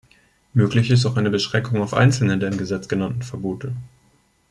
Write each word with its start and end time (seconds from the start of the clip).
Möglich 0.55 0.89
ist 0.89 1.05
auch 1.05 1.15
eine 1.15 1.29
Beschränkung 1.29 1.79
auf 1.79 1.93
einzelne 1.93 2.39
der 2.39 2.51
im 2.51 2.57
Gesetz 2.57 2.87
genannten 2.87 3.21
Verbote. 3.21 3.73